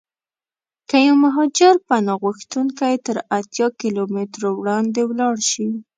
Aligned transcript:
که 0.89 0.97
یو 1.07 1.15
مهاجر 1.25 1.73
پناه 1.87 2.19
غوښتونکی 2.23 2.95
تر 3.05 3.17
اتیا 3.37 3.67
کیلومترو 3.81 4.49
وړاندې 4.59 5.01
ولاړشي. 5.05 5.69